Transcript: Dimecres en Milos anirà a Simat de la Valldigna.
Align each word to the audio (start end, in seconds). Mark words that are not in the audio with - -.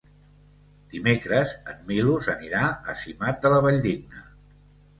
Dimecres 0.93 1.53
en 1.75 1.85
Milos 1.91 2.31
anirà 2.35 2.65
a 2.95 2.99
Simat 3.05 3.41
de 3.47 3.55
la 3.57 3.63
Valldigna. 3.69 4.29